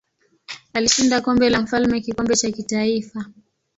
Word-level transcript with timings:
Alishinda 0.73 1.21
Kombe 1.21 1.49
la 1.49 1.61
Mfalme 1.61 2.01
kikombe 2.01 2.35
cha 2.35 2.51
kitaifa. 2.51 3.25